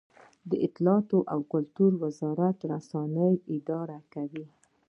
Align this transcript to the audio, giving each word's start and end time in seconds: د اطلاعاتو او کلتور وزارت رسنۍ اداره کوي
د 0.49 0.51
اطلاعاتو 0.65 1.19
او 1.33 1.39
کلتور 1.53 1.91
وزارت 2.03 2.57
رسنۍ 2.71 3.33
اداره 3.55 3.97
کوي 4.13 4.45